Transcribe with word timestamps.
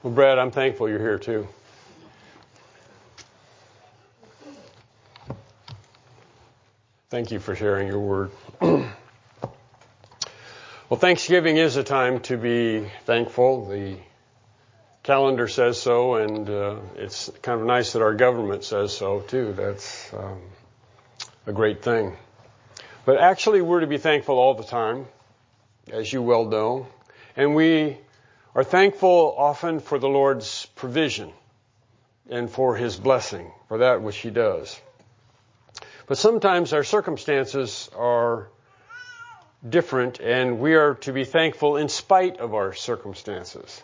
Well, 0.00 0.12
Brad, 0.12 0.38
I'm 0.38 0.52
thankful 0.52 0.88
you're 0.88 1.00
here 1.00 1.18
too. 1.18 1.48
Thank 7.10 7.32
you 7.32 7.40
for 7.40 7.56
sharing 7.56 7.88
your 7.88 7.98
word. 7.98 8.30
well, 8.60 8.92
Thanksgiving 10.92 11.56
is 11.56 11.74
a 11.74 11.82
time 11.82 12.20
to 12.20 12.36
be 12.36 12.88
thankful. 13.06 13.66
The 13.66 13.96
calendar 15.02 15.48
says 15.48 15.82
so, 15.82 16.14
and 16.14 16.48
uh, 16.48 16.76
it's 16.94 17.28
kind 17.42 17.60
of 17.60 17.66
nice 17.66 17.94
that 17.94 18.02
our 18.02 18.14
government 18.14 18.62
says 18.62 18.96
so 18.96 19.18
too. 19.22 19.52
That's 19.52 20.14
um, 20.14 20.42
a 21.44 21.52
great 21.52 21.82
thing. 21.82 22.16
But 23.04 23.18
actually, 23.18 23.62
we're 23.62 23.80
to 23.80 23.88
be 23.88 23.98
thankful 23.98 24.38
all 24.38 24.54
the 24.54 24.62
time, 24.62 25.06
as 25.90 26.12
you 26.12 26.22
well 26.22 26.44
know. 26.44 26.86
And 27.34 27.56
we 27.56 27.98
are 28.54 28.64
thankful 28.64 29.34
often 29.36 29.80
for 29.80 29.98
the 29.98 30.08
Lord's 30.08 30.66
provision 30.76 31.32
and 32.28 32.50
for 32.50 32.76
His 32.76 32.96
blessing, 32.96 33.50
for 33.68 33.78
that 33.78 34.02
which 34.02 34.18
He 34.18 34.30
does. 34.30 34.80
But 36.06 36.18
sometimes 36.18 36.72
our 36.72 36.84
circumstances 36.84 37.90
are 37.96 38.48
different 39.66 40.20
and 40.20 40.58
we 40.58 40.74
are 40.74 40.94
to 40.94 41.12
be 41.12 41.24
thankful 41.24 41.76
in 41.76 41.88
spite 41.88 42.38
of 42.38 42.54
our 42.54 42.72
circumstances. 42.72 43.82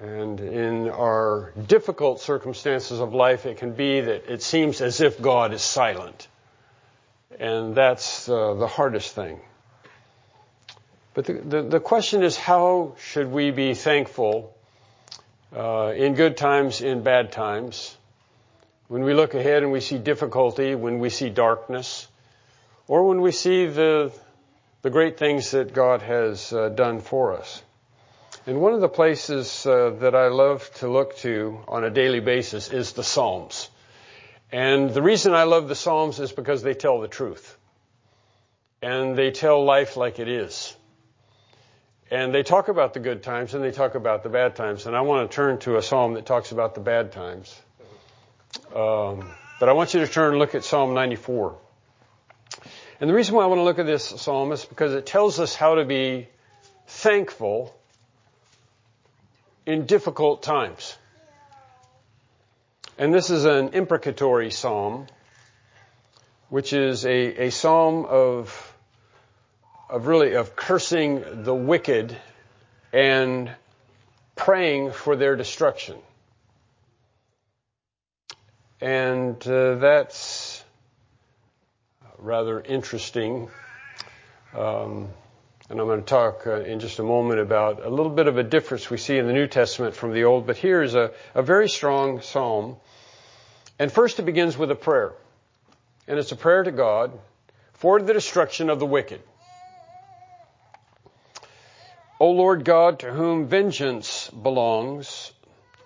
And 0.00 0.40
in 0.40 0.90
our 0.90 1.52
difficult 1.68 2.20
circumstances 2.20 3.00
of 3.00 3.14
life, 3.14 3.46
it 3.46 3.56
can 3.56 3.72
be 3.72 4.00
that 4.00 4.30
it 4.30 4.42
seems 4.42 4.80
as 4.80 5.00
if 5.00 5.20
God 5.22 5.54
is 5.54 5.62
silent. 5.62 6.28
And 7.38 7.74
that's 7.74 8.28
uh, 8.28 8.54
the 8.54 8.66
hardest 8.66 9.14
thing. 9.14 9.40
But 11.16 11.24
the, 11.24 11.80
question 11.80 12.22
is 12.22 12.36
how 12.36 12.94
should 12.98 13.32
we 13.32 13.50
be 13.50 13.72
thankful 13.72 14.54
uh, 15.50 15.94
in 15.96 16.12
good 16.12 16.36
times, 16.36 16.82
in 16.82 17.02
bad 17.04 17.32
times? 17.32 17.96
When 18.88 19.02
we 19.02 19.14
look 19.14 19.32
ahead 19.32 19.62
and 19.62 19.72
we 19.72 19.80
see 19.80 19.96
difficulty, 19.96 20.74
when 20.74 20.98
we 20.98 21.08
see 21.08 21.30
darkness, 21.30 22.06
or 22.86 23.08
when 23.08 23.22
we 23.22 23.32
see 23.32 23.64
the, 23.64 24.12
the 24.82 24.90
great 24.90 25.16
things 25.16 25.52
that 25.52 25.72
God 25.72 26.02
has 26.02 26.52
uh, 26.52 26.68
done 26.68 27.00
for 27.00 27.32
us. 27.32 27.62
And 28.46 28.60
one 28.60 28.74
of 28.74 28.82
the 28.82 28.88
places 28.90 29.64
uh, 29.64 29.96
that 30.00 30.14
I 30.14 30.28
love 30.28 30.70
to 30.80 30.88
look 30.88 31.16
to 31.20 31.60
on 31.66 31.82
a 31.82 31.88
daily 31.88 32.20
basis 32.20 32.68
is 32.68 32.92
the 32.92 33.02
Psalms. 33.02 33.70
And 34.52 34.90
the 34.90 35.00
reason 35.00 35.32
I 35.32 35.44
love 35.44 35.68
the 35.68 35.76
Psalms 35.76 36.20
is 36.20 36.30
because 36.30 36.62
they 36.62 36.74
tell 36.74 37.00
the 37.00 37.08
truth. 37.08 37.56
And 38.82 39.16
they 39.16 39.30
tell 39.30 39.64
life 39.64 39.96
like 39.96 40.18
it 40.18 40.28
is. 40.28 40.76
And 42.10 42.32
they 42.32 42.44
talk 42.44 42.68
about 42.68 42.94
the 42.94 43.00
good 43.00 43.22
times 43.22 43.54
and 43.54 43.64
they 43.64 43.72
talk 43.72 43.96
about 43.96 44.22
the 44.22 44.28
bad 44.28 44.54
times. 44.54 44.86
And 44.86 44.94
I 44.94 45.00
want 45.00 45.28
to 45.28 45.34
turn 45.34 45.58
to 45.60 45.76
a 45.76 45.82
psalm 45.82 46.14
that 46.14 46.24
talks 46.24 46.52
about 46.52 46.74
the 46.74 46.80
bad 46.80 47.12
times. 47.12 47.54
Um, 48.74 49.28
but 49.58 49.68
I 49.68 49.72
want 49.72 49.92
you 49.94 50.00
to 50.00 50.06
turn 50.06 50.30
and 50.30 50.38
look 50.38 50.54
at 50.54 50.64
Psalm 50.64 50.94
94. 50.94 51.56
And 53.00 53.10
the 53.10 53.14
reason 53.14 53.34
why 53.34 53.42
I 53.42 53.46
want 53.46 53.58
to 53.58 53.64
look 53.64 53.78
at 53.78 53.86
this 53.86 54.04
psalm 54.04 54.52
is 54.52 54.64
because 54.64 54.94
it 54.94 55.04
tells 55.04 55.40
us 55.40 55.54
how 55.54 55.74
to 55.74 55.84
be 55.84 56.28
thankful 56.86 57.76
in 59.66 59.86
difficult 59.86 60.42
times. 60.42 60.96
And 62.98 63.12
this 63.12 63.30
is 63.30 63.44
an 63.44 63.70
imprecatory 63.74 64.50
psalm, 64.50 65.06
which 66.48 66.72
is 66.72 67.04
a, 67.04 67.46
a 67.46 67.50
psalm 67.50 68.06
of 68.06 68.65
of 69.88 70.06
really 70.06 70.34
of 70.34 70.56
cursing 70.56 71.22
the 71.44 71.54
wicked 71.54 72.16
and 72.92 73.50
praying 74.34 74.92
for 74.92 75.16
their 75.16 75.36
destruction. 75.36 75.96
And 78.80 79.36
uh, 79.46 79.76
that's 79.76 80.62
rather 82.18 82.60
interesting. 82.60 83.48
Um, 84.54 85.08
and 85.68 85.80
I'm 85.80 85.86
going 85.86 86.00
to 86.00 86.06
talk 86.06 86.46
uh, 86.46 86.60
in 86.60 86.80
just 86.80 86.98
a 86.98 87.02
moment 87.02 87.40
about 87.40 87.84
a 87.84 87.88
little 87.88 88.12
bit 88.12 88.26
of 88.26 88.38
a 88.38 88.42
difference 88.42 88.88
we 88.90 88.98
see 88.98 89.18
in 89.18 89.26
the 89.26 89.32
New 89.32 89.46
Testament 89.46 89.94
from 89.94 90.12
the 90.12 90.24
Old. 90.24 90.46
But 90.46 90.56
here 90.56 90.82
is 90.82 90.94
a, 90.94 91.12
a 91.34 91.42
very 91.42 91.68
strong 91.68 92.20
psalm. 92.20 92.76
And 93.78 93.90
first 93.90 94.18
it 94.18 94.22
begins 94.22 94.56
with 94.56 94.70
a 94.70 94.76
prayer. 94.76 95.12
And 96.06 96.18
it's 96.18 96.32
a 96.32 96.36
prayer 96.36 96.62
to 96.62 96.70
God 96.70 97.18
for 97.74 98.00
the 98.00 98.12
destruction 98.12 98.70
of 98.70 98.78
the 98.78 98.86
wicked. 98.86 99.20
O 102.18 102.30
Lord 102.30 102.64
God, 102.64 103.00
to 103.00 103.12
whom 103.12 103.46
vengeance 103.46 104.30
belongs, 104.30 105.32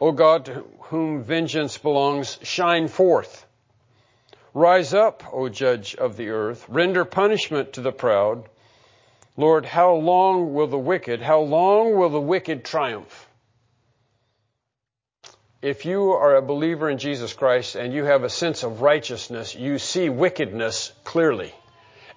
O 0.00 0.12
God, 0.12 0.44
to 0.44 0.64
whom 0.82 1.24
vengeance 1.24 1.76
belongs, 1.76 2.38
shine 2.42 2.86
forth. 2.86 3.46
Rise 4.54 4.94
up, 4.94 5.24
O 5.32 5.48
Judge 5.48 5.96
of 5.96 6.16
the 6.16 6.30
earth, 6.30 6.64
render 6.68 7.04
punishment 7.04 7.72
to 7.74 7.80
the 7.80 7.92
proud. 7.92 8.48
Lord, 9.36 9.64
how 9.64 9.94
long 9.94 10.54
will 10.54 10.66
the 10.68 10.78
wicked, 10.78 11.20
how 11.20 11.40
long 11.40 11.96
will 11.96 12.10
the 12.10 12.20
wicked 12.20 12.64
triumph? 12.64 13.28
If 15.62 15.84
you 15.84 16.12
are 16.12 16.36
a 16.36 16.42
believer 16.42 16.88
in 16.88 16.98
Jesus 16.98 17.32
Christ 17.32 17.74
and 17.74 17.92
you 17.92 18.04
have 18.04 18.24
a 18.24 18.30
sense 18.30 18.62
of 18.62 18.80
righteousness, 18.80 19.54
you 19.54 19.78
see 19.78 20.08
wickedness 20.08 20.92
clearly. 21.04 21.52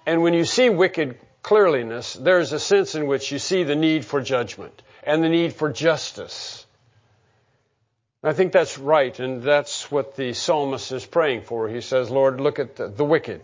And 0.06 0.22
when 0.22 0.34
you 0.34 0.44
see 0.44 0.70
wicked 0.70 1.18
clearliness, 1.44 2.14
there's 2.14 2.52
a 2.52 2.58
sense 2.58 2.96
in 2.96 3.06
which 3.06 3.30
you 3.30 3.38
see 3.38 3.62
the 3.62 3.76
need 3.76 4.04
for 4.04 4.20
judgment 4.20 4.82
and 5.04 5.22
the 5.22 5.28
need 5.28 5.52
for 5.52 5.70
justice. 5.70 6.66
I 8.22 8.32
think 8.32 8.52
that's 8.52 8.78
right, 8.78 9.16
and 9.20 9.42
that's 9.42 9.90
what 9.90 10.16
the 10.16 10.32
psalmist 10.32 10.90
is 10.90 11.04
praying 11.04 11.42
for. 11.42 11.68
He 11.68 11.82
says, 11.82 12.10
Lord, 12.10 12.40
look 12.40 12.58
at 12.58 12.76
the, 12.76 12.88
the 12.88 13.04
wicked 13.04 13.42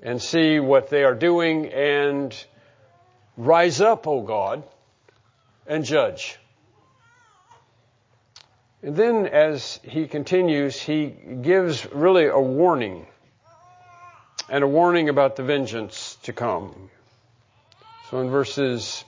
and 0.00 0.20
see 0.20 0.60
what 0.60 0.90
they 0.90 1.04
are 1.04 1.14
doing 1.14 1.72
and 1.72 2.36
rise 3.38 3.80
up, 3.80 4.06
O 4.06 4.20
God, 4.20 4.62
and 5.66 5.86
judge. 5.86 6.38
And 8.82 8.94
then 8.94 9.26
as 9.26 9.80
he 9.82 10.06
continues, 10.06 10.78
he 10.78 11.06
gives 11.06 11.90
really 11.90 12.26
a 12.26 12.38
warning 12.38 13.06
and 14.50 14.62
a 14.62 14.68
warning 14.68 15.08
about 15.08 15.36
the 15.36 15.42
vengeance 15.42 16.18
to 16.24 16.34
come. 16.34 16.90
So 18.10 18.20
in 18.20 18.30
verses 18.30 19.04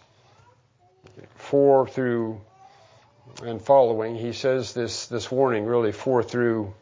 4 1.37 1.88
through 1.88 2.41
and 3.43 3.62
following, 3.62 4.15
he 4.15 4.34
says 4.34 4.75
this, 4.75 5.06
this 5.06 5.31
warning, 5.31 5.65
really 5.65 5.93
4 5.93 6.22
through 6.22 6.75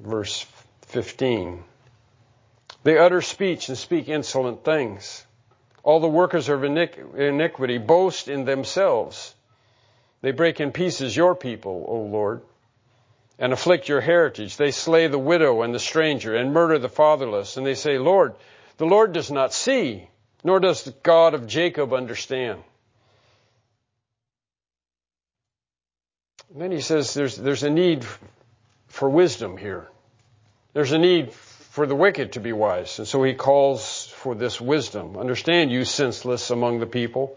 verse 0.00 0.44
15. 0.86 1.62
They 2.82 2.98
utter 2.98 3.22
speech 3.22 3.68
and 3.68 3.78
speak 3.78 4.08
insolent 4.08 4.64
things. 4.64 5.24
All 5.84 6.00
the 6.00 6.08
workers 6.08 6.48
of 6.48 6.64
iniquity 6.64 7.78
boast 7.78 8.26
in 8.26 8.44
themselves. 8.44 9.32
They 10.22 10.32
break 10.32 10.60
in 10.60 10.72
pieces 10.72 11.16
your 11.16 11.36
people, 11.36 11.84
O 11.86 12.00
Lord, 12.00 12.42
and 13.38 13.52
afflict 13.52 13.88
your 13.88 14.00
heritage. 14.00 14.56
They 14.56 14.72
slay 14.72 15.06
the 15.06 15.18
widow 15.18 15.62
and 15.62 15.72
the 15.72 15.78
stranger 15.78 16.34
and 16.34 16.52
murder 16.52 16.80
the 16.80 16.88
fatherless. 16.88 17.56
And 17.56 17.64
they 17.64 17.76
say, 17.76 17.98
Lord, 17.98 18.34
the 18.80 18.86
Lord 18.86 19.12
does 19.12 19.30
not 19.30 19.52
see, 19.52 20.08
nor 20.42 20.58
does 20.58 20.84
the 20.84 20.94
God 21.02 21.34
of 21.34 21.46
Jacob 21.46 21.92
understand. 21.92 22.62
And 26.50 26.62
then 26.62 26.72
he 26.72 26.80
says 26.80 27.12
there's, 27.12 27.36
there's 27.36 27.62
a 27.62 27.68
need 27.68 28.06
for 28.86 29.10
wisdom 29.10 29.58
here. 29.58 29.86
There's 30.72 30.92
a 30.92 30.98
need 30.98 31.30
for 31.30 31.86
the 31.86 31.94
wicked 31.94 32.32
to 32.32 32.40
be 32.40 32.54
wise. 32.54 32.98
And 32.98 33.06
so 33.06 33.22
he 33.22 33.34
calls 33.34 34.06
for 34.06 34.34
this 34.34 34.58
wisdom. 34.58 35.18
Understand, 35.18 35.70
you 35.70 35.84
senseless 35.84 36.48
among 36.48 36.80
the 36.80 36.86
people. 36.86 37.36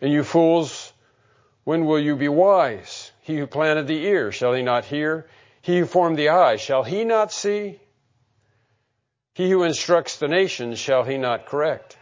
And 0.00 0.12
you 0.12 0.22
fools, 0.22 0.92
when 1.64 1.86
will 1.86 1.98
you 1.98 2.14
be 2.14 2.28
wise? 2.28 3.10
He 3.22 3.36
who 3.36 3.48
planted 3.48 3.88
the 3.88 4.00
ear, 4.04 4.30
shall 4.30 4.52
he 4.52 4.62
not 4.62 4.84
hear? 4.84 5.26
He 5.60 5.80
who 5.80 5.86
formed 5.86 6.18
the 6.18 6.28
eye, 6.28 6.54
shall 6.54 6.84
he 6.84 7.02
not 7.02 7.32
see? 7.32 7.80
He 9.34 9.48
who 9.48 9.62
instructs 9.62 10.18
the 10.18 10.28
nations, 10.28 10.78
shall 10.78 11.04
he 11.04 11.16
not 11.16 11.46
correct? 11.46 11.96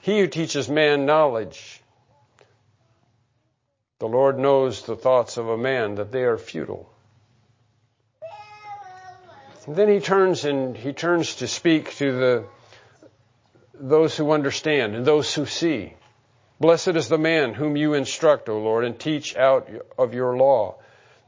He 0.00 0.20
who 0.20 0.26
teaches 0.26 0.70
man 0.70 1.04
knowledge. 1.04 1.82
The 3.98 4.08
Lord 4.08 4.38
knows 4.38 4.82
the 4.82 4.96
thoughts 4.96 5.36
of 5.36 5.48
a 5.48 5.58
man, 5.58 5.96
that 5.96 6.12
they 6.12 6.22
are 6.22 6.38
futile. 6.38 6.88
And 9.66 9.76
then 9.76 9.88
he 9.88 10.00
turns 10.00 10.44
and 10.46 10.76
he 10.76 10.94
turns 10.94 11.36
to 11.36 11.48
speak 11.48 11.94
to 11.96 12.12
the 12.12 12.44
those 13.78 14.16
who 14.16 14.30
understand 14.30 14.94
and 14.94 15.04
those 15.04 15.34
who 15.34 15.44
see. 15.44 15.92
Blessed 16.58 16.96
is 16.96 17.08
the 17.08 17.18
man 17.18 17.52
whom 17.52 17.76
you 17.76 17.92
instruct, 17.92 18.48
O 18.48 18.58
Lord, 18.58 18.86
and 18.86 18.98
teach 18.98 19.36
out 19.36 19.68
of 19.98 20.14
your 20.14 20.34
law, 20.38 20.76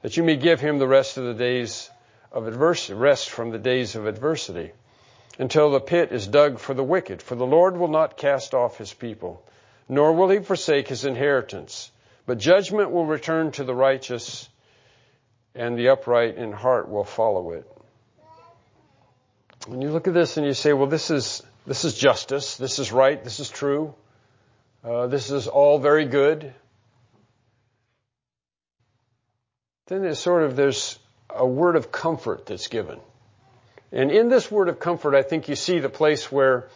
that 0.01 0.17
you 0.17 0.23
may 0.23 0.37
give 0.37 0.61
him 0.61 0.79
the 0.79 0.89
rest 0.89 1.19
of 1.19 1.25
the 1.25 1.35
days 1.35 1.91
of 2.33 2.47
adversity, 2.47 2.95
rest 2.95 3.29
from 3.29 3.51
the 3.51 3.59
days 3.59 3.95
of 3.95 4.07
adversity 4.07 4.73
until 5.39 5.71
the 5.71 5.81
pit 5.81 6.11
is 6.13 6.27
dug 6.27 6.59
for 6.59 6.75
the 6.75 6.83
wicked. 6.83 7.23
For 7.23 7.37
the 7.37 7.47
Lord 7.47 7.77
will 7.77 7.89
not 7.89 8.17
cast 8.17 8.55
off 8.55 8.77
his 8.77 8.93
people, 8.93 9.43
nor 9.89 10.13
will 10.13 10.29
he 10.29 10.41
forsake 10.41 10.89
his 10.89 11.05
inheritance. 11.05 11.91
But 12.27 12.39
judgment 12.39 12.91
will 12.91 13.07
return 13.07 13.53
to 13.53 13.65
the 13.65 13.75
righteous, 13.75 14.49
and 15.55 15.79
the 15.79 15.91
upright 15.91 16.37
in 16.37 16.53
heart 16.53 16.91
will 16.91 17.05
follow 17.05 17.53
it. 17.53 17.67
When 19.67 19.81
you 19.81 19.91
look 19.91 20.09
at 20.09 20.15
this 20.15 20.37
and 20.37 20.47
you 20.47 20.55
say, 20.55 20.73
well, 20.73 20.87
this 20.89 21.11
is, 21.11 21.43
this 21.67 21.85
is 21.85 21.95
justice, 21.95 22.57
this 22.57 22.79
is 22.79 22.93
right, 22.93 23.23
this 23.23 23.41
is 23.41 23.49
true, 23.49 23.95
uh, 24.85 25.07
this 25.07 25.31
is 25.31 25.47
all 25.47 25.79
very 25.79 26.05
good, 26.05 26.53
then 29.87 30.03
there's 30.03 30.19
sort 30.19 30.43
of, 30.43 30.57
there's 30.57 30.99
a 31.31 31.47
word 31.47 31.77
of 31.77 31.91
comfort 31.91 32.47
that's 32.47 32.69
given. 32.69 33.01
And 33.93 34.11
in 34.11 34.29
this 34.29 34.51
word 34.51 34.69
of 34.69 34.79
comfort, 34.79 35.15
I 35.15 35.23
think 35.23 35.49
you 35.49 35.57
see 35.57 35.79
the 35.79 35.89
place 35.89 36.31
where 36.31 36.69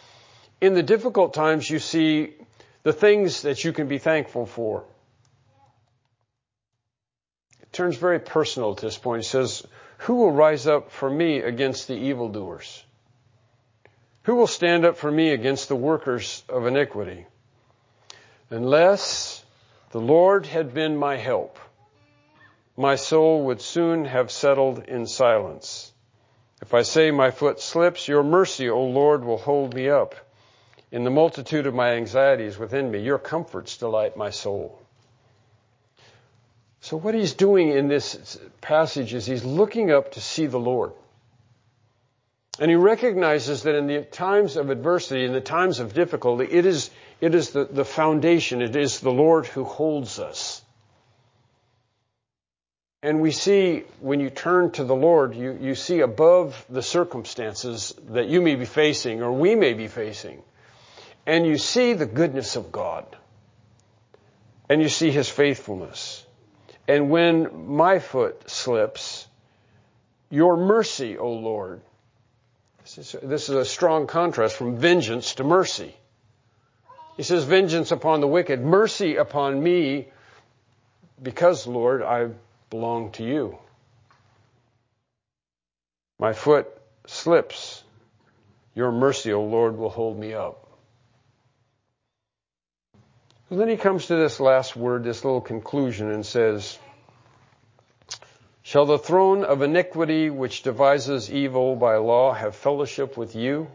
in 0.60 0.74
the 0.74 0.82
difficult 0.82 1.34
times 1.34 1.68
you 1.68 1.78
see 1.78 2.34
the 2.82 2.92
things 2.92 3.42
that 3.42 3.64
you 3.64 3.72
can 3.72 3.88
be 3.88 3.98
thankful 3.98 4.46
for. 4.46 4.84
It 7.60 7.72
turns 7.72 7.96
very 7.96 8.18
personal 8.18 8.72
at 8.72 8.78
this 8.78 8.96
point. 8.96 9.22
He 9.22 9.28
says, 9.28 9.66
Who 9.98 10.16
will 10.16 10.32
rise 10.32 10.66
up 10.66 10.90
for 10.90 11.10
me 11.10 11.38
against 11.38 11.88
the 11.88 11.96
evildoers? 11.96 12.84
Who 14.24 14.36
will 14.36 14.46
stand 14.46 14.84
up 14.84 14.96
for 14.96 15.10
me 15.10 15.30
against 15.30 15.68
the 15.68 15.76
workers 15.76 16.44
of 16.48 16.66
iniquity? 16.66 17.26
Unless 18.50 19.44
the 19.90 20.00
Lord 20.00 20.46
had 20.46 20.72
been 20.74 20.96
my 20.96 21.16
help, 21.16 21.58
my 22.76 22.96
soul 22.96 23.44
would 23.46 23.60
soon 23.60 24.04
have 24.04 24.30
settled 24.30 24.84
in 24.84 25.06
silence. 25.06 25.91
If 26.62 26.74
I 26.74 26.82
say 26.82 27.10
my 27.10 27.32
foot 27.32 27.60
slips, 27.60 28.06
your 28.06 28.22
mercy, 28.22 28.70
O 28.70 28.84
Lord, 28.84 29.24
will 29.24 29.36
hold 29.36 29.74
me 29.74 29.90
up. 29.90 30.14
In 30.92 31.02
the 31.02 31.10
multitude 31.10 31.66
of 31.66 31.74
my 31.74 31.94
anxieties 31.94 32.56
within 32.56 32.88
me, 32.88 33.00
your 33.00 33.18
comforts 33.18 33.76
delight 33.76 34.16
my 34.16 34.30
soul. 34.30 34.80
So 36.80 36.96
what 36.96 37.14
he's 37.14 37.34
doing 37.34 37.70
in 37.70 37.88
this 37.88 38.38
passage 38.60 39.12
is 39.12 39.26
he's 39.26 39.44
looking 39.44 39.90
up 39.90 40.12
to 40.12 40.20
see 40.20 40.46
the 40.46 40.60
Lord. 40.60 40.92
And 42.60 42.70
he 42.70 42.76
recognizes 42.76 43.64
that 43.64 43.74
in 43.74 43.88
the 43.88 44.02
times 44.02 44.56
of 44.56 44.70
adversity, 44.70 45.24
in 45.24 45.32
the 45.32 45.40
times 45.40 45.80
of 45.80 45.94
difficulty, 45.94 46.46
it 46.48 46.64
is, 46.64 46.90
it 47.20 47.34
is 47.34 47.50
the, 47.50 47.64
the 47.64 47.84
foundation, 47.84 48.62
it 48.62 48.76
is 48.76 49.00
the 49.00 49.10
Lord 49.10 49.46
who 49.46 49.64
holds 49.64 50.20
us. 50.20 50.61
And 53.02 53.20
we 53.20 53.32
see, 53.32 53.84
when 54.00 54.20
you 54.20 54.30
turn 54.30 54.70
to 54.72 54.84
the 54.84 54.94
Lord, 54.94 55.34
you, 55.34 55.58
you 55.60 55.74
see 55.74 56.00
above 56.00 56.64
the 56.70 56.82
circumstances 56.82 57.94
that 58.10 58.28
you 58.28 58.40
may 58.40 58.54
be 58.54 58.64
facing 58.64 59.22
or 59.22 59.32
we 59.32 59.56
may 59.56 59.74
be 59.74 59.88
facing 59.88 60.42
and 61.26 61.46
you 61.46 61.56
see 61.56 61.92
the 61.92 62.06
goodness 62.06 62.56
of 62.56 62.72
God, 62.72 63.04
and 64.68 64.82
you 64.82 64.88
see 64.88 65.10
His 65.10 65.28
faithfulness. 65.28 66.24
And 66.88 67.10
when 67.10 67.74
my 67.76 67.98
foot 68.00 68.50
slips, 68.50 69.26
your 70.30 70.56
mercy, 70.56 71.18
O 71.18 71.30
Lord. 71.32 71.80
This 72.82 72.98
is, 72.98 73.16
this 73.22 73.48
is 73.48 73.54
a 73.54 73.64
strong 73.64 74.06
contrast 74.06 74.56
from 74.56 74.76
vengeance 74.76 75.34
to 75.36 75.44
mercy. 75.44 75.94
He 77.16 77.22
says, 77.22 77.44
vengeance 77.44 77.92
upon 77.92 78.20
the 78.20 78.26
wicked, 78.26 78.60
mercy 78.60 79.16
upon 79.16 79.62
me, 79.62 80.08
because, 81.22 81.66
Lord, 81.66 82.02
I 82.02 82.30
belong 82.72 83.12
to 83.12 83.22
you. 83.22 83.58
My 86.18 86.32
foot 86.32 86.66
slips. 87.06 87.84
Your 88.74 88.90
mercy, 88.90 89.30
O 89.34 89.42
Lord, 89.42 89.76
will 89.76 89.90
hold 89.90 90.18
me 90.18 90.32
up. 90.32 90.66
And 93.50 93.60
then 93.60 93.68
he 93.68 93.76
comes 93.76 94.06
to 94.06 94.16
this 94.16 94.40
last 94.40 94.74
word, 94.74 95.04
this 95.04 95.22
little 95.22 95.42
conclusion, 95.42 96.10
and 96.10 96.24
says, 96.24 96.78
Shall 98.62 98.86
the 98.86 98.98
throne 98.98 99.44
of 99.44 99.60
iniquity 99.60 100.30
which 100.30 100.62
devises 100.62 101.30
evil 101.30 101.76
by 101.76 101.96
law 101.96 102.32
have 102.32 102.56
fellowship 102.56 103.18
with 103.18 103.36
you? 103.36 103.68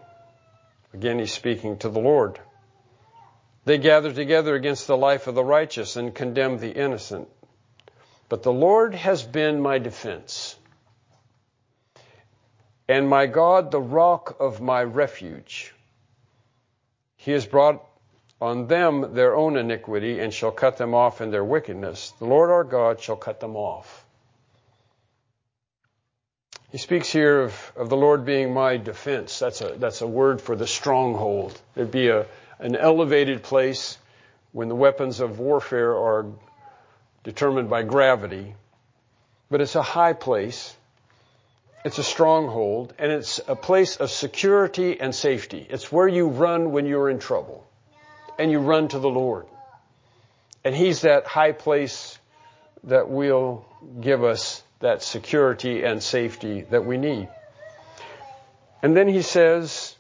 Again, 0.92 1.20
he's 1.20 1.34
speaking 1.34 1.78
to 1.80 1.90
the 1.90 2.00
Lord. 2.00 2.40
They 3.66 3.78
gather 3.78 4.12
together 4.12 4.56
against 4.56 4.88
the 4.88 4.98
life 4.98 5.28
of 5.28 5.36
the 5.36 5.44
righteous 5.44 5.98
and 5.98 6.16
condemn 6.16 6.58
the 6.58 6.72
innocent. 6.72 7.28
But 8.30 8.44
the 8.44 8.52
Lord 8.52 8.94
has 8.94 9.24
been 9.24 9.62
my 9.62 9.80
defense, 9.80 10.58
and 12.88 13.10
my 13.10 13.26
God, 13.26 13.72
the 13.72 13.82
rock 13.82 14.38
of 14.40 14.62
my 14.62 14.84
refuge. 14.84 15.74
He 17.16 17.32
has 17.32 17.46
brought 17.46 17.84
on 18.40 18.68
them 18.68 19.14
their 19.14 19.36
own 19.36 19.58
iniquity 19.58 20.20
and 20.20 20.34
shall 20.34 20.52
cut 20.52 20.78
them 20.78 20.94
off 20.94 21.22
in 21.22 21.32
their 21.32 21.44
wickedness. 21.44 22.12
The 22.20 22.26
Lord 22.26 22.50
our 22.50 22.64
God 22.64 23.02
shall 23.02 23.16
cut 23.16 23.40
them 23.40 23.56
off. 23.56 24.06
He 26.70 26.78
speaks 26.78 27.10
here 27.10 27.42
of, 27.42 27.74
of 27.78 27.90
the 27.90 27.98
Lord 27.98 28.26
being 28.26 28.54
my 28.54 28.78
defense. 28.78 29.40
That's 29.40 29.62
a, 29.62 29.76
that's 29.78 30.02
a 30.02 30.08
word 30.08 30.42
for 30.42 30.56
the 30.56 30.68
stronghold. 30.68 31.60
It'd 31.76 31.92
be 31.92 32.10
a, 32.10 32.26
an 32.60 32.76
elevated 32.76 33.42
place 33.42 33.98
when 34.52 34.68
the 34.68 34.76
weapons 34.76 35.20
of 35.22 35.40
warfare 35.40 35.96
are 35.96 36.26
determined 37.28 37.70
by 37.70 37.84
gravity. 37.84 38.56
But 39.52 39.60
it's 39.60 39.76
a 39.76 39.82
high 39.82 40.14
place. 40.14 40.74
It's 41.84 41.98
a 41.98 42.04
stronghold 42.04 42.94
and 42.98 43.12
it's 43.12 43.42
a 43.50 43.56
place 43.56 43.98
of 43.98 44.10
security 44.12 44.98
and 45.02 45.14
safety. 45.14 45.68
It's 45.70 45.92
where 45.92 46.08
you 46.08 46.30
run 46.30 46.72
when 46.72 46.86
you're 46.86 47.10
in 47.10 47.20
trouble 47.20 47.68
and 48.40 48.50
you 48.50 48.60
run 48.60 48.88
to 48.88 49.00
the 49.00 49.10
Lord. 49.10 49.46
And 50.64 50.74
He's 50.74 51.02
that 51.02 51.28
high 51.28 51.52
place 51.52 52.18
that 52.86 53.10
will 53.10 53.66
give 54.00 54.24
us 54.24 54.64
that 54.80 55.04
security 55.04 55.84
and 55.84 56.02
safety 56.02 56.62
that 56.70 56.86
we 56.86 56.96
need. 56.96 57.28
And 58.82 58.96
then 58.96 59.10
He 59.10 59.22
says, 59.22 59.98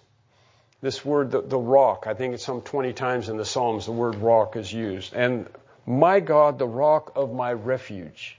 this 0.81 1.03
word, 1.03 1.31
the, 1.31 1.41
the 1.41 1.59
rock, 1.59 2.05
I 2.07 2.13
think 2.13 2.35
it's 2.35 2.45
some 2.45 2.61
20 2.61 2.93
times 2.93 3.27
in 3.27 3.35
the 3.35 3.43
Psalms 3.43 3.85
the 3.85 3.91
word 3.91 4.15
rock 4.15 4.55
is 4.55 4.71
used. 4.71 5.13
And 5.13 5.49
my 5.87 6.19
God, 6.19 6.59
the 6.59 6.67
rock 6.67 7.13
of 7.15 7.33
my 7.33 7.53
refuge. 7.53 8.37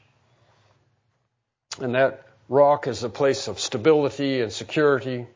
And 1.80 1.94
that 1.94 2.26
rock 2.48 2.86
is 2.86 3.02
a 3.02 3.08
place 3.08 3.48
of 3.48 3.58
stability 3.58 4.42
and 4.42 4.52
security. 4.52 5.26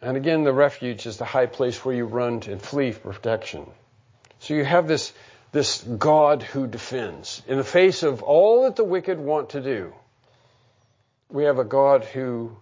And 0.00 0.16
again, 0.16 0.44
the 0.44 0.52
refuge 0.52 1.06
is 1.06 1.16
the 1.16 1.24
high 1.24 1.46
place 1.46 1.84
where 1.84 1.94
you 1.94 2.04
run 2.04 2.42
and 2.46 2.62
flee 2.62 2.92
for 2.92 3.12
protection. 3.12 3.68
So 4.38 4.54
you 4.54 4.64
have 4.64 4.86
this, 4.86 5.12
this 5.50 5.82
God 5.82 6.44
who 6.44 6.68
defends. 6.68 7.42
In 7.48 7.58
the 7.58 7.64
face 7.64 8.04
of 8.04 8.22
all 8.22 8.64
that 8.64 8.76
the 8.76 8.84
wicked 8.84 9.18
want 9.18 9.50
to 9.50 9.60
do, 9.60 9.92
we 11.28 11.44
have 11.44 11.58
a 11.58 11.64
God 11.64 12.04
who, 12.04 12.56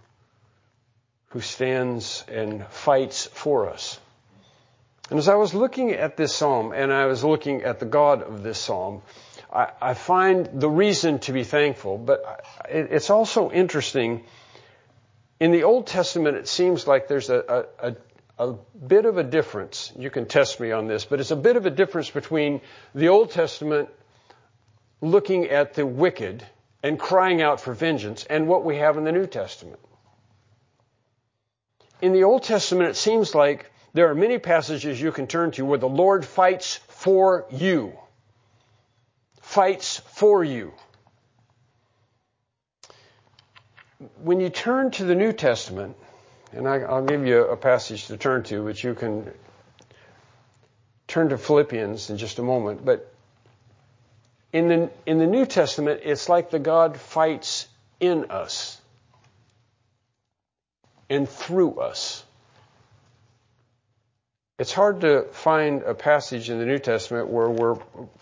who 1.28 1.40
stands 1.40 2.24
and 2.28 2.66
fights 2.68 3.26
for 3.26 3.68
us. 3.68 3.98
And 5.10 5.18
as 5.18 5.28
I 5.28 5.34
was 5.34 5.52
looking 5.52 5.92
at 5.92 6.16
this 6.16 6.34
psalm 6.34 6.72
and 6.72 6.92
I 6.92 7.06
was 7.06 7.22
looking 7.22 7.62
at 7.62 7.80
the 7.80 7.86
God 7.86 8.22
of 8.22 8.42
this 8.42 8.58
psalm, 8.58 9.02
I, 9.52 9.70
I 9.80 9.94
find 9.94 10.48
the 10.54 10.70
reason 10.70 11.18
to 11.20 11.32
be 11.32 11.44
thankful, 11.44 11.98
but 11.98 12.44
it's 12.68 13.10
also 13.10 13.50
interesting 13.50 14.24
in 15.42 15.50
the 15.50 15.64
Old 15.64 15.88
Testament, 15.88 16.36
it 16.36 16.46
seems 16.46 16.86
like 16.86 17.08
there's 17.08 17.28
a, 17.28 17.66
a, 17.80 17.96
a, 18.38 18.52
bit 18.86 19.06
of 19.06 19.18
a 19.18 19.24
difference. 19.24 19.92
You 19.98 20.08
can 20.08 20.26
test 20.26 20.60
me 20.60 20.70
on 20.70 20.86
this, 20.86 21.04
but 21.04 21.18
it's 21.18 21.32
a 21.32 21.36
bit 21.36 21.56
of 21.56 21.66
a 21.66 21.70
difference 21.70 22.08
between 22.10 22.60
the 22.94 23.08
Old 23.08 23.32
Testament 23.32 23.88
looking 25.00 25.48
at 25.48 25.74
the 25.74 25.84
wicked 25.84 26.46
and 26.84 26.96
crying 26.96 27.42
out 27.42 27.60
for 27.60 27.74
vengeance 27.74 28.24
and 28.30 28.46
what 28.46 28.64
we 28.64 28.76
have 28.76 28.96
in 28.98 29.02
the 29.02 29.10
New 29.10 29.26
Testament. 29.26 29.80
In 32.00 32.12
the 32.12 32.22
Old 32.22 32.44
Testament, 32.44 32.90
it 32.90 32.96
seems 32.96 33.34
like 33.34 33.68
there 33.92 34.10
are 34.10 34.14
many 34.14 34.38
passages 34.38 35.00
you 35.00 35.12
can 35.12 35.26
turn 35.26 35.50
to 35.52 35.64
where 35.64 35.78
the 35.78 35.88
Lord 35.88 36.24
fights 36.24 36.76
for 36.88 37.46
you. 37.50 37.92
Fights 39.40 39.98
for 39.98 40.42
you. 40.42 40.72
when 44.22 44.40
you 44.40 44.50
turn 44.50 44.90
to 44.92 45.04
the 45.04 45.14
New 45.14 45.32
Testament, 45.32 45.96
and 46.52 46.68
I, 46.68 46.78
will 46.78 47.06
give 47.06 47.26
you 47.26 47.46
a 47.46 47.56
passage 47.56 48.06
to 48.06 48.16
turn 48.16 48.42
to, 48.44 48.62
which 48.62 48.84
you 48.84 48.94
can 48.94 49.30
turn 51.06 51.28
to 51.30 51.38
Philippians 51.38 52.10
in 52.10 52.18
just 52.18 52.38
a 52.38 52.42
moment. 52.42 52.84
But 52.84 53.12
in 54.52 54.68
the, 54.68 54.90
in 55.06 55.18
the 55.18 55.26
New 55.26 55.46
Testament, 55.46 56.00
it's 56.04 56.28
like 56.28 56.50
the 56.50 56.58
God 56.58 56.96
fights 56.96 57.68
in 58.00 58.30
us 58.30 58.80
and 61.08 61.28
through 61.28 61.80
us. 61.80 62.24
It's 64.62 64.72
hard 64.72 65.00
to 65.00 65.24
find 65.32 65.82
a 65.82 65.92
passage 65.92 66.48
in 66.48 66.60
the 66.60 66.64
New 66.64 66.78
Testament 66.78 67.26
where 67.26 67.50
we're 67.50 67.74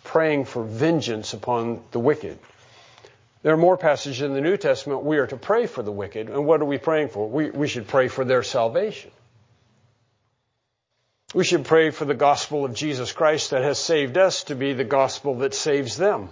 praying 0.05 0.47
for 0.47 0.65
vengeance 0.65 1.35
upon 1.35 1.83
the 1.91 1.99
wicked. 1.99 2.39
There 3.43 3.53
are 3.53 3.59
more 3.59 3.77
passages 3.77 4.23
in 4.23 4.33
the 4.33 4.41
New 4.41 4.57
Testament 4.57 5.05
we 5.05 5.19
are 5.19 5.27
to 5.27 5.37
pray 5.37 5.67
for 5.67 5.83
the 5.83 5.93
wicked. 5.93 6.31
And 6.31 6.47
what 6.47 6.63
are 6.63 6.65
we 6.65 6.79
praying 6.79 7.11
for? 7.11 7.29
We, 7.29 7.51
we 7.51 7.69
should 7.69 7.89
pray 7.89 8.09
for 8.09 8.25
their 8.25 8.43
salvation. 8.43 9.11
We 11.35 11.45
should 11.45 11.67
pray 11.67 11.91
for 11.91 12.07
the 12.07 12.15
gospel 12.15 12.65
of 12.65 12.73
Jesus 12.73 13.13
Christ 13.13 13.51
that 13.51 13.63
has 13.63 13.79
saved 13.79 14.17
us 14.17 14.45
to 14.45 14.55
be 14.55 14.73
the 14.73 14.83
gospel 14.83 15.35
that 15.41 15.53
saves 15.53 15.99
them. 15.99 16.31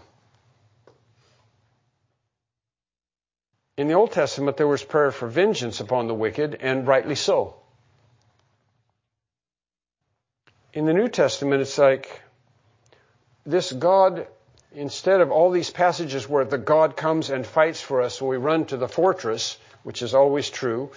In 3.77 3.89
the 3.89 3.95
Old 3.95 4.13
Testament, 4.13 4.57
there 4.57 4.67
was 4.67 4.83
prayer 4.83 5.11
for 5.11 5.29
vengeance 5.29 5.81
upon 5.81 6.07
the 6.07 6.15
wicked, 6.15 6.57
and 6.63 6.87
rightly 6.87 7.15
so. 7.15 7.57
In 10.79 10.87
the 10.87 10.95
New 10.95 11.09
Testament, 11.09 11.61
it's 11.61 11.77
like 11.77 12.23
this 13.45 13.73
God, 13.73 14.29
instead 14.73 15.21
of 15.21 15.33
all 15.33 15.51
these 15.51 15.71
passages 15.71 16.29
where 16.29 16.45
the 16.45 16.57
God 16.57 16.97
comes 16.97 17.31
and 17.31 17.45
fights 17.45 17.81
for 17.81 18.01
us 18.01 18.23
we 18.23 18.37
run 18.37 18.65
to 18.67 18.77
the 18.77 18.87
fortress, 18.87 19.59
which 19.83 20.03
is 20.03 20.15
always 20.15 20.49
true, 20.49 20.93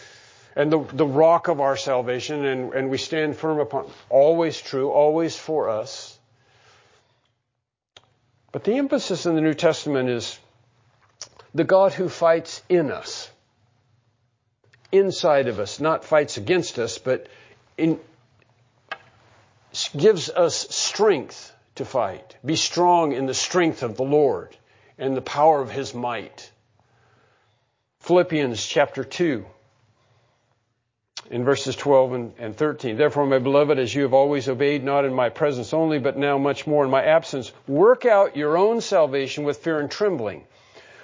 and 0.55 0.71
the, 0.71 0.83
the 0.93 1.07
rock 1.07 1.47
of 1.47 1.59
our 1.59 1.75
salvation, 1.75 2.45
and, 2.45 2.73
and 2.75 2.89
we 2.91 2.99
stand 2.99 3.37
firm 3.37 3.57
upon, 3.57 3.89
always 4.07 4.61
true, 4.61 4.91
always 4.91 5.35
for 5.35 5.67
us. 5.69 6.15
But 8.51 8.63
the 8.63 8.75
emphasis 8.75 9.25
in 9.25 9.33
the 9.33 9.41
New 9.41 9.55
Testament 9.55 10.09
is 10.09 10.37
the 11.55 11.63
God 11.63 11.91
who 11.91 12.07
fights 12.07 12.61
in 12.69 12.91
us, 12.91 13.31
inside 14.91 15.47
of 15.47 15.57
us, 15.57 15.79
not 15.79 16.05
fights 16.05 16.37
against 16.37 16.77
us, 16.77 16.99
but 16.99 17.25
in, 17.79 17.99
gives 19.97 20.29
us 20.29 20.55
strength 20.69 21.53
to 21.75 21.85
fight. 21.85 22.35
Be 22.45 22.55
strong 22.55 23.13
in 23.13 23.25
the 23.25 23.33
strength 23.33 23.83
of 23.83 23.97
the 23.97 24.03
Lord 24.03 24.55
and 24.97 25.15
the 25.15 25.21
power 25.21 25.61
of 25.61 25.71
his 25.71 25.93
might. 25.93 26.51
Philippians 27.99 28.65
chapter 28.65 29.03
2 29.03 29.45
in 31.29 31.45
verses 31.45 31.75
12 31.75 32.13
and, 32.13 32.33
and 32.39 32.57
13. 32.57 32.97
Therefore, 32.97 33.25
my 33.25 33.39
beloved, 33.39 33.79
as 33.79 33.93
you 33.93 34.03
have 34.03 34.13
always 34.13 34.49
obeyed, 34.49 34.83
not 34.83 35.05
in 35.05 35.13
my 35.13 35.29
presence 35.29 35.73
only, 35.73 35.97
but 35.97 36.17
now 36.17 36.37
much 36.37 36.67
more 36.67 36.83
in 36.83 36.91
my 36.91 37.03
absence, 37.03 37.51
work 37.67 38.05
out 38.05 38.35
your 38.35 38.57
own 38.57 38.81
salvation 38.81 39.43
with 39.45 39.57
fear 39.57 39.79
and 39.79 39.89
trembling. 39.89 40.43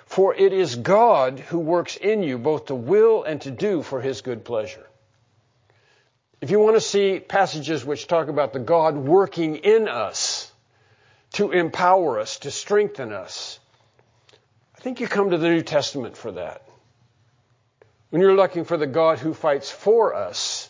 For 0.05 0.33
it 0.35 0.53
is 0.53 0.75
God 0.75 1.39
who 1.39 1.59
works 1.59 1.95
in 1.95 2.23
you 2.23 2.37
both 2.37 2.67
to 2.67 2.75
will 2.75 3.23
and 3.23 3.41
to 3.41 3.51
do 3.51 3.81
for 3.81 4.01
his 4.01 4.21
good 4.21 4.43
pleasure. 4.43 4.85
If 6.39 6.51
you 6.51 6.59
want 6.59 6.75
to 6.75 6.81
see 6.81 7.19
passages 7.19 7.83
which 7.83 8.07
talk 8.07 8.27
about 8.27 8.53
the 8.53 8.59
God 8.59 8.95
working 8.95 9.55
in 9.55 9.87
us 9.87 10.51
to 11.33 11.51
empower 11.51 12.19
us, 12.19 12.39
to 12.39 12.51
strengthen 12.51 13.11
us, 13.11 13.59
I 14.75 14.79
think 14.79 14.99
you 14.99 15.07
come 15.07 15.31
to 15.31 15.37
the 15.37 15.49
New 15.49 15.63
Testament 15.63 16.15
for 16.15 16.31
that. 16.33 16.61
When 18.11 18.21
you're 18.21 18.35
looking 18.35 18.65
for 18.65 18.77
the 18.77 18.87
God 18.87 19.17
who 19.19 19.33
fights 19.33 19.71
for 19.71 20.13
us, 20.13 20.69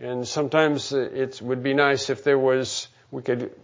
and 0.00 0.26
sometimes 0.26 0.92
it 0.92 1.42
would 1.42 1.62
be 1.62 1.74
nice 1.74 2.08
if 2.08 2.24
there 2.24 2.38
was, 2.38 2.88
we 3.10 3.22
could 3.22 3.54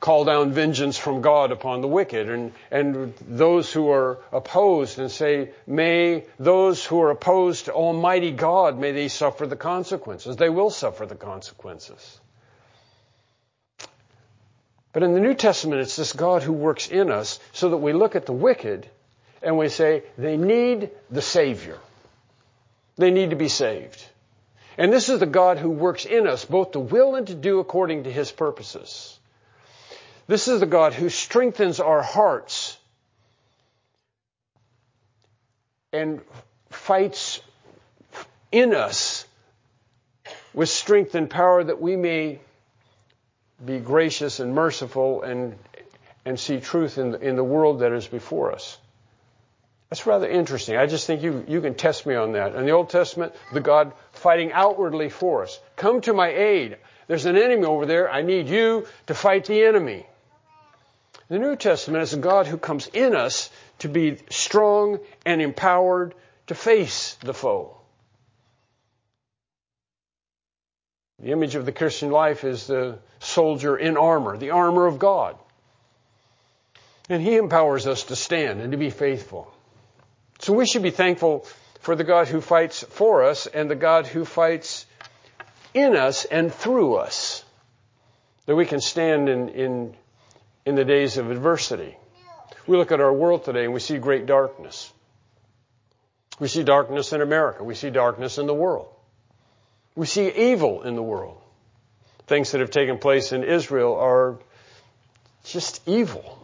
call 0.00 0.24
down 0.24 0.52
vengeance 0.52 0.96
from 0.96 1.20
God 1.20 1.52
upon 1.52 1.82
the 1.82 1.88
wicked 1.88 2.30
and, 2.30 2.52
and 2.70 3.14
those 3.20 3.70
who 3.70 3.90
are 3.90 4.18
opposed 4.32 4.98
and 4.98 5.10
say, 5.10 5.50
may 5.66 6.24
those 6.38 6.84
who 6.84 7.02
are 7.02 7.10
opposed 7.10 7.66
to 7.66 7.72
Almighty 7.72 8.32
God, 8.32 8.78
may 8.78 8.92
they 8.92 9.08
suffer 9.08 9.46
the 9.46 9.56
consequences. 9.56 10.36
They 10.36 10.48
will 10.48 10.70
suffer 10.70 11.04
the 11.04 11.16
consequences. 11.16 12.18
But 14.94 15.02
in 15.02 15.12
the 15.12 15.20
New 15.20 15.34
Testament, 15.34 15.82
it's 15.82 15.96
this 15.96 16.14
God 16.14 16.42
who 16.42 16.54
works 16.54 16.88
in 16.88 17.10
us 17.10 17.38
so 17.52 17.68
that 17.68 17.76
we 17.76 17.92
look 17.92 18.16
at 18.16 18.24
the 18.24 18.32
wicked 18.32 18.88
and 19.42 19.58
we 19.58 19.68
say, 19.68 20.02
they 20.16 20.38
need 20.38 20.90
the 21.10 21.22
Savior. 21.22 21.78
They 22.96 23.10
need 23.10 23.30
to 23.30 23.36
be 23.36 23.48
saved. 23.48 24.02
And 24.78 24.90
this 24.90 25.10
is 25.10 25.20
the 25.20 25.26
God 25.26 25.58
who 25.58 25.70
works 25.70 26.06
in 26.06 26.26
us 26.26 26.46
both 26.46 26.72
to 26.72 26.80
will 26.80 27.16
and 27.16 27.26
to 27.26 27.34
do 27.34 27.60
according 27.60 28.04
to 28.04 28.12
His 28.12 28.32
purposes. 28.32 29.19
This 30.30 30.46
is 30.46 30.60
the 30.60 30.66
God 30.66 30.94
who 30.94 31.08
strengthens 31.08 31.80
our 31.80 32.02
hearts 32.02 32.78
and 35.92 36.20
fights 36.68 37.40
in 38.52 38.72
us 38.72 39.26
with 40.54 40.68
strength 40.68 41.16
and 41.16 41.28
power 41.28 41.64
that 41.64 41.80
we 41.80 41.96
may 41.96 42.38
be 43.66 43.80
gracious 43.80 44.38
and 44.38 44.54
merciful 44.54 45.22
and, 45.22 45.58
and 46.24 46.38
see 46.38 46.60
truth 46.60 46.96
in 46.96 47.10
the, 47.10 47.18
in 47.18 47.34
the 47.34 47.42
world 47.42 47.80
that 47.80 47.90
is 47.90 48.06
before 48.06 48.52
us. 48.52 48.78
That's 49.88 50.06
rather 50.06 50.28
interesting. 50.28 50.76
I 50.76 50.86
just 50.86 51.08
think 51.08 51.22
you, 51.22 51.44
you 51.48 51.60
can 51.60 51.74
test 51.74 52.06
me 52.06 52.14
on 52.14 52.34
that. 52.34 52.54
In 52.54 52.66
the 52.66 52.70
Old 52.70 52.90
Testament, 52.90 53.34
the 53.52 53.60
God 53.60 53.92
fighting 54.12 54.52
outwardly 54.52 55.08
for 55.08 55.42
us. 55.42 55.58
Come 55.74 56.02
to 56.02 56.12
my 56.12 56.28
aid. 56.28 56.76
There's 57.08 57.26
an 57.26 57.36
enemy 57.36 57.64
over 57.64 57.84
there. 57.84 58.08
I 58.08 58.22
need 58.22 58.46
you 58.46 58.86
to 59.08 59.14
fight 59.14 59.46
the 59.46 59.64
enemy. 59.64 60.06
The 61.30 61.38
New 61.38 61.54
Testament 61.54 62.02
is 62.02 62.12
a 62.12 62.18
God 62.18 62.48
who 62.48 62.58
comes 62.58 62.88
in 62.88 63.14
us 63.14 63.50
to 63.78 63.88
be 63.88 64.18
strong 64.30 64.98
and 65.24 65.40
empowered 65.40 66.12
to 66.48 66.56
face 66.56 67.14
the 67.22 67.32
foe. 67.32 67.76
The 71.20 71.30
image 71.30 71.54
of 71.54 71.66
the 71.66 71.72
Christian 71.72 72.10
life 72.10 72.42
is 72.42 72.66
the 72.66 72.98
soldier 73.20 73.76
in 73.76 73.96
armor, 73.96 74.38
the 74.38 74.50
armor 74.50 74.86
of 74.86 74.98
God. 74.98 75.36
And 77.08 77.22
He 77.22 77.36
empowers 77.36 77.86
us 77.86 78.04
to 78.04 78.16
stand 78.16 78.60
and 78.60 78.72
to 78.72 78.78
be 78.78 78.90
faithful. 78.90 79.54
So 80.40 80.52
we 80.52 80.66
should 80.66 80.82
be 80.82 80.90
thankful 80.90 81.46
for 81.78 81.94
the 81.94 82.02
God 82.02 82.26
who 82.26 82.40
fights 82.40 82.82
for 82.82 83.22
us 83.22 83.46
and 83.46 83.70
the 83.70 83.76
God 83.76 84.08
who 84.08 84.24
fights 84.24 84.84
in 85.74 85.94
us 85.94 86.24
and 86.24 86.52
through 86.52 86.96
us. 86.96 87.44
That 88.46 88.56
we 88.56 88.66
can 88.66 88.80
stand 88.80 89.28
in, 89.28 89.48
in 89.50 89.96
in 90.64 90.74
the 90.74 90.84
days 90.84 91.16
of 91.16 91.30
adversity. 91.30 91.96
We 92.66 92.76
look 92.76 92.92
at 92.92 93.00
our 93.00 93.12
world 93.12 93.44
today 93.44 93.64
and 93.64 93.72
we 93.72 93.80
see 93.80 93.98
great 93.98 94.26
darkness. 94.26 94.92
We 96.38 96.48
see 96.48 96.62
darkness 96.62 97.12
in 97.12 97.20
America. 97.20 97.64
We 97.64 97.74
see 97.74 97.90
darkness 97.90 98.38
in 98.38 98.46
the 98.46 98.54
world. 98.54 98.88
We 99.94 100.06
see 100.06 100.30
evil 100.30 100.82
in 100.82 100.96
the 100.96 101.02
world. 101.02 101.40
Things 102.26 102.52
that 102.52 102.60
have 102.60 102.70
taken 102.70 102.98
place 102.98 103.32
in 103.32 103.44
Israel 103.44 103.96
are 103.96 104.38
just 105.44 105.86
evil. 105.86 106.38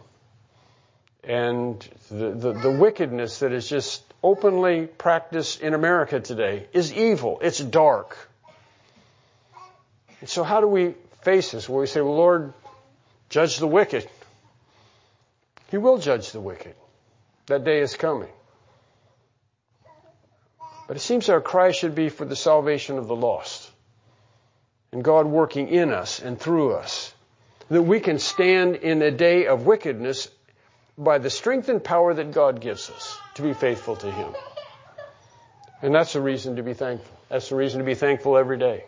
And 1.23 1.79
the, 2.09 2.31
the, 2.31 2.53
the 2.53 2.71
wickedness 2.71 3.39
that 3.39 3.51
is 3.51 3.67
just 3.67 4.03
openly 4.23 4.87
practiced 4.87 5.61
in 5.61 5.73
America 5.73 6.19
today 6.19 6.67
is 6.73 6.93
evil. 6.93 7.39
It's 7.41 7.59
dark. 7.59 8.17
And 10.19 10.29
so 10.29 10.43
how 10.43 10.61
do 10.61 10.67
we 10.67 10.95
face 11.21 11.51
this? 11.51 11.69
Well, 11.69 11.79
we 11.79 11.87
say, 11.87 12.01
well, 12.01 12.15
Lord, 12.15 12.53
judge 13.29 13.57
the 13.57 13.67
wicked. 13.67 14.07
He 15.69 15.77
will 15.77 15.97
judge 15.97 16.31
the 16.31 16.39
wicked. 16.39 16.75
That 17.47 17.63
day 17.63 17.79
is 17.79 17.95
coming. 17.95 18.29
But 20.87 20.97
it 20.97 21.01
seems 21.01 21.29
our 21.29 21.41
cry 21.41 21.71
should 21.71 21.95
be 21.95 22.09
for 22.09 22.25
the 22.25 22.35
salvation 22.35 22.97
of 22.97 23.07
the 23.07 23.15
lost. 23.15 23.69
And 24.91 25.03
God 25.03 25.25
working 25.25 25.67
in 25.67 25.91
us 25.91 26.19
and 26.19 26.39
through 26.39 26.73
us. 26.73 27.13
That 27.69 27.81
we 27.81 27.99
can 27.99 28.19
stand 28.19 28.77
in 28.77 29.01
a 29.01 29.11
day 29.11 29.47
of 29.47 29.65
wickedness 29.65 30.29
by 30.97 31.17
the 31.17 31.29
strength 31.29 31.67
and 31.67 31.83
power 31.83 32.13
that 32.13 32.31
God 32.31 32.61
gives 32.61 32.89
us 32.89 33.17
to 33.35 33.41
be 33.41 33.53
faithful 33.53 33.97
to 33.97 34.09
Him. 34.09 34.33
And 35.81 35.93
that's 35.93 36.15
a 36.15 36.21
reason 36.21 36.55
to 36.55 36.63
be 36.63 36.73
thankful. 36.73 37.15
That's 37.29 37.49
the 37.49 37.55
reason 37.55 37.79
to 37.79 37.85
be 37.85 37.93
thankful 37.93 38.37
every 38.37 38.57
day. 38.57 38.85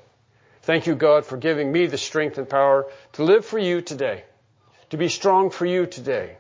Thank 0.62 0.88
you, 0.88 0.96
God, 0.96 1.26
for 1.26 1.38
giving 1.38 1.72
me 1.72 1.88
the 1.88 1.98
strength 1.98 2.38
and 2.38 2.50
power 2.50 2.88
to 3.14 3.24
live 3.24 3.46
for 3.46 3.60
you 3.60 3.82
today, 3.82 4.24
to 4.90 4.98
be 4.98 5.10
strong 5.10 5.50
for 5.50 5.66
you 5.66 5.86
today, 5.86 6.38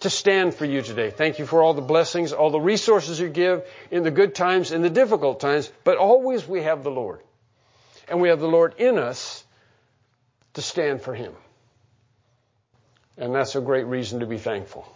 to 0.00 0.10
stand 0.10 0.54
for 0.54 0.64
you 0.64 0.82
today. 0.82 1.10
Thank 1.10 1.38
you 1.38 1.46
for 1.46 1.62
all 1.62 1.74
the 1.74 1.82
blessings, 1.82 2.32
all 2.32 2.50
the 2.50 2.60
resources 2.60 3.20
you 3.20 3.28
give 3.28 3.64
in 3.90 4.02
the 4.02 4.10
good 4.10 4.34
times, 4.34 4.72
in 4.72 4.82
the 4.82 4.90
difficult 4.90 5.40
times, 5.40 5.70
but 5.84 5.98
always 5.98 6.46
we 6.46 6.62
have 6.62 6.82
the 6.82 6.90
Lord. 6.90 7.20
And 8.08 8.20
we 8.20 8.28
have 8.28 8.40
the 8.40 8.48
Lord 8.48 8.74
in 8.78 8.98
us 8.98 9.44
to 10.54 10.62
stand 10.62 11.02
for 11.02 11.14
Him. 11.14 11.32
And 13.16 13.34
that's 13.34 13.54
a 13.54 13.60
great 13.60 13.86
reason 13.86 14.20
to 14.20 14.26
be 14.26 14.38
thankful. 14.38 14.86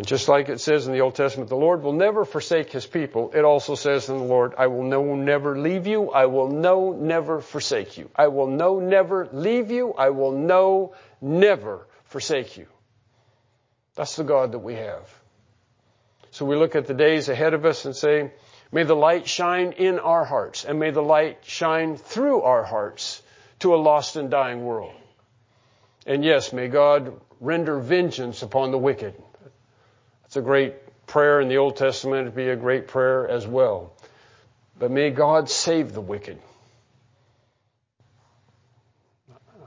And 0.00 0.06
just 0.06 0.28
like 0.28 0.48
it 0.48 0.60
says 0.60 0.86
in 0.86 0.94
the 0.94 1.02
Old 1.02 1.14
Testament, 1.14 1.50
the 1.50 1.56
Lord 1.56 1.82
will 1.82 1.92
never 1.92 2.24
forsake 2.24 2.72
His 2.72 2.86
people. 2.86 3.32
It 3.34 3.44
also 3.44 3.74
says 3.74 4.08
in 4.08 4.16
the 4.16 4.24
Lord, 4.24 4.54
I 4.56 4.68
will 4.68 4.82
no 4.82 5.14
never 5.14 5.58
leave 5.58 5.86
you. 5.86 6.10
I 6.10 6.24
will 6.24 6.48
no 6.48 6.92
never 6.92 7.42
forsake 7.42 7.98
you. 7.98 8.08
I 8.16 8.28
will 8.28 8.46
no 8.46 8.80
never 8.80 9.28
leave 9.30 9.70
you. 9.70 9.92
I 9.92 10.08
will 10.08 10.32
no 10.32 10.94
never 11.20 11.86
forsake 12.04 12.56
you. 12.56 12.66
That's 13.94 14.16
the 14.16 14.24
God 14.24 14.52
that 14.52 14.60
we 14.60 14.76
have. 14.76 15.06
So 16.30 16.46
we 16.46 16.56
look 16.56 16.76
at 16.76 16.86
the 16.86 16.94
days 16.94 17.28
ahead 17.28 17.52
of 17.52 17.66
us 17.66 17.84
and 17.84 17.94
say, 17.94 18.32
may 18.72 18.84
the 18.84 18.96
light 18.96 19.28
shine 19.28 19.72
in 19.72 19.98
our 19.98 20.24
hearts 20.24 20.64
and 20.64 20.80
may 20.80 20.92
the 20.92 21.02
light 21.02 21.40
shine 21.42 21.98
through 21.98 22.40
our 22.40 22.64
hearts 22.64 23.20
to 23.58 23.74
a 23.74 23.76
lost 23.76 24.16
and 24.16 24.30
dying 24.30 24.64
world. 24.64 24.94
And 26.06 26.24
yes, 26.24 26.54
may 26.54 26.68
God 26.68 27.20
render 27.38 27.78
vengeance 27.78 28.40
upon 28.40 28.70
the 28.70 28.78
wicked. 28.78 29.14
That's 30.30 30.36
a 30.36 30.42
great 30.42 30.74
prayer 31.08 31.40
in 31.40 31.48
the 31.48 31.56
Old 31.56 31.74
Testament. 31.74 32.20
It'd 32.20 32.36
be 32.36 32.50
a 32.50 32.56
great 32.56 32.86
prayer 32.86 33.26
as 33.26 33.48
well. 33.48 33.92
But 34.78 34.92
may 34.92 35.10
God 35.10 35.50
save 35.50 35.92
the 35.92 36.00
wicked. 36.00 36.38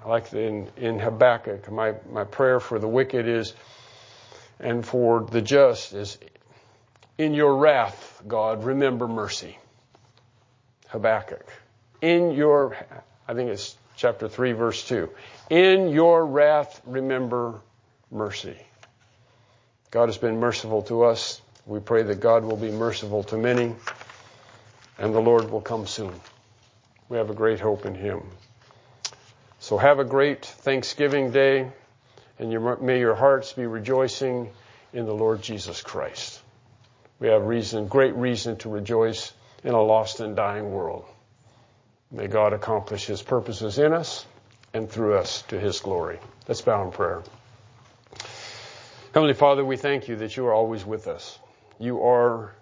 I 0.01 0.07
like 0.07 0.31
in, 0.31 0.69
in 0.77 0.99
Habakkuk, 0.99 1.69
my, 1.69 1.95
my 2.09 2.23
prayer 2.23 2.61
for 2.61 2.79
the 2.79 2.87
wicked 2.87 3.27
is, 3.27 3.53
and 4.57 4.85
for 4.85 5.27
the 5.29 5.41
just 5.41 5.91
is, 5.91 6.17
in 7.17 7.33
your 7.33 7.57
wrath, 7.57 8.23
God, 8.25 8.63
remember 8.63 9.05
mercy. 9.05 9.57
Habakkuk. 10.87 11.45
In 11.99 12.31
your, 12.31 12.77
I 13.27 13.33
think 13.33 13.49
it's 13.49 13.75
chapter 13.97 14.29
3, 14.29 14.53
verse 14.53 14.87
2. 14.87 15.09
In 15.49 15.89
your 15.89 16.25
wrath, 16.25 16.81
remember 16.85 17.59
mercy. 18.09 18.55
God 19.93 20.09
has 20.09 20.17
been 20.17 20.39
merciful 20.39 20.81
to 20.83 21.03
us. 21.03 21.39
We 21.67 21.79
pray 21.79 22.01
that 22.01 22.19
God 22.19 22.43
will 22.43 22.57
be 22.57 22.71
merciful 22.71 23.25
to 23.25 23.37
many, 23.37 23.75
and 24.97 25.13
the 25.13 25.19
Lord 25.19 25.51
will 25.51 25.61
come 25.61 25.85
soon. 25.85 26.19
We 27.09 27.17
have 27.17 27.29
a 27.29 27.35
great 27.35 27.59
hope 27.59 27.85
in 27.85 27.93
Him. 27.93 28.23
So 29.59 29.77
have 29.77 29.99
a 29.99 30.03
great 30.03 30.47
Thanksgiving 30.47 31.29
day, 31.29 31.71
and 32.39 32.81
may 32.81 32.97
your 32.97 33.13
hearts 33.13 33.53
be 33.53 33.67
rejoicing 33.67 34.49
in 34.93 35.05
the 35.05 35.13
Lord 35.13 35.43
Jesus 35.43 35.83
Christ. 35.83 36.41
We 37.19 37.27
have 37.27 37.43
reason, 37.43 37.87
great 37.87 38.15
reason 38.15 38.57
to 38.57 38.69
rejoice 38.69 39.31
in 39.63 39.75
a 39.75 39.81
lost 39.81 40.21
and 40.21 40.35
dying 40.35 40.71
world. 40.71 41.05
May 42.09 42.25
God 42.25 42.53
accomplish 42.53 43.05
His 43.05 43.21
purposes 43.21 43.77
in 43.77 43.93
us 43.93 44.25
and 44.73 44.89
through 44.89 45.19
us 45.19 45.43
to 45.49 45.59
His 45.59 45.81
glory. 45.81 46.17
Let's 46.47 46.61
bow 46.61 46.83
in 46.83 46.91
prayer. 46.91 47.21
Heavenly 49.13 49.35
Father, 49.35 49.63
we 49.63 49.77
thank 49.77 50.07
you 50.07 50.15
that 50.15 50.35
you 50.35 50.47
are 50.47 50.53
always 50.55 50.83
with 50.83 51.07
us. 51.07 51.37
You 51.77 52.01
are 52.01 52.55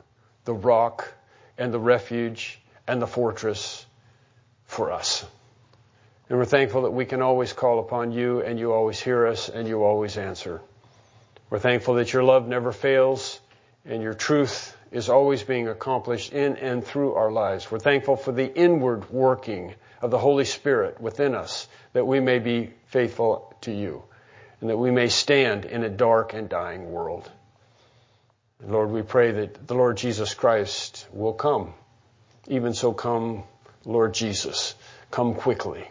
the 0.44 0.54
rock 0.54 1.14
and 1.58 1.74
the 1.74 1.80
refuge 1.80 2.60
and 2.86 3.02
the 3.02 3.08
fortress 3.08 3.86
for 4.66 4.92
us. 4.92 5.26
And 6.28 6.38
we're 6.38 6.44
thankful 6.44 6.82
that 6.82 6.92
we 6.92 7.06
can 7.06 7.22
always 7.22 7.54
call 7.54 7.80
upon 7.80 8.12
you 8.12 8.42
and 8.42 8.60
you 8.60 8.74
always 8.74 9.00
hear 9.00 9.28
us 9.28 9.48
and 9.48 9.66
you 9.66 9.86
always 9.86 10.18
answer. 10.18 10.60
We're 11.50 11.60
thankful 11.60 11.94
that 11.94 12.12
your 12.12 12.24
love 12.24 12.50
never 12.50 12.74
fails 12.74 13.40
and 13.86 14.04
your 14.04 14.14
truth 14.14 14.76
is 14.92 15.08
always 15.08 15.44
being 15.44 15.70
accomplished 15.70 16.34
in 16.34 16.58
and 16.58 16.84
through 16.84 17.14
our 17.14 17.32
lives. 17.32 17.72
We're 17.72 17.80
thankful 17.80 18.18
for 18.18 18.34
the 18.34 18.54
inward 18.54 19.10
working 19.10 19.74
of 20.02 20.12
the 20.12 20.18
Holy 20.18 20.44
Spirit 20.44 21.00
within 21.00 21.34
us 21.34 21.70
that 21.94 22.06
we 22.06 22.20
may 22.20 22.40
be 22.40 22.74
faithful 22.88 23.56
to 23.62 23.72
you 23.72 24.04
and 24.62 24.70
that 24.70 24.78
we 24.78 24.92
may 24.92 25.10
stand 25.10 25.66
in 25.66 25.84
a 25.84 25.90
dark 25.90 26.34
and 26.34 26.48
dying 26.48 26.92
world. 26.92 27.30
And 28.62 28.72
Lord, 28.72 28.92
we 28.92 29.02
pray 29.02 29.32
that 29.32 29.68
the 29.68 29.74
Lord 29.74 29.98
Jesus 29.98 30.36
Christ 30.36 31.08
will 31.12 31.34
come. 31.34 31.74
Even 32.48 32.74
so 32.74 32.94
come, 32.94 33.44
Lord 33.86 34.14
Jesus, 34.14 34.76
come 35.10 35.34
quickly. 35.34 35.88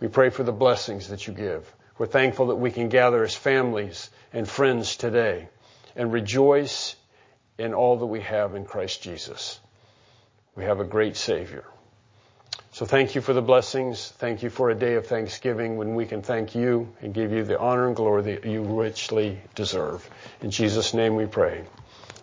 We 0.00 0.08
pray 0.08 0.30
for 0.30 0.44
the 0.44 0.52
blessings 0.52 1.08
that 1.08 1.26
you 1.26 1.32
give. 1.32 1.70
We're 1.98 2.06
thankful 2.06 2.46
that 2.46 2.56
we 2.56 2.70
can 2.70 2.88
gather 2.88 3.22
as 3.22 3.34
families 3.34 4.08
and 4.32 4.48
friends 4.48 4.96
today 4.96 5.48
and 5.94 6.12
rejoice 6.12 6.96
in 7.58 7.74
all 7.74 7.98
that 7.98 8.06
we 8.06 8.20
have 8.20 8.54
in 8.54 8.64
Christ 8.64 9.02
Jesus. 9.02 9.60
We 10.54 10.64
have 10.64 10.80
a 10.80 10.84
great 10.84 11.16
Savior. 11.16 11.64
So 12.72 12.86
thank 12.86 13.14
you 13.14 13.20
for 13.20 13.34
the 13.34 13.42
blessings. 13.42 14.08
Thank 14.16 14.42
you 14.42 14.48
for 14.48 14.70
a 14.70 14.74
day 14.74 14.94
of 14.94 15.06
thanksgiving 15.06 15.76
when 15.76 15.94
we 15.94 16.06
can 16.06 16.22
thank 16.22 16.54
you 16.54 16.88
and 17.02 17.12
give 17.12 17.30
you 17.30 17.44
the 17.44 17.58
honor 17.58 17.86
and 17.86 17.94
glory 17.94 18.22
that 18.22 18.46
you 18.46 18.62
richly 18.62 19.38
deserve. 19.54 20.08
In 20.40 20.50
Jesus' 20.50 20.94
name 20.94 21.14
we 21.14 21.26
pray. 21.26 21.64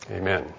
Amen. 0.10 0.52